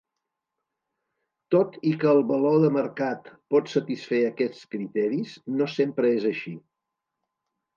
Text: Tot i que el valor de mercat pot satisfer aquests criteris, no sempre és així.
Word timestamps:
Tot 1.55 1.75
i 1.89 1.91
que 2.03 2.09
el 2.13 2.21
valor 2.31 2.57
de 2.65 2.71
mercat 2.77 3.29
pot 3.55 3.71
satisfer 3.75 4.23
aquests 4.31 4.65
criteris, 4.75 5.37
no 5.61 5.69
sempre 5.75 6.15
és 6.17 6.27
així. 6.33 6.57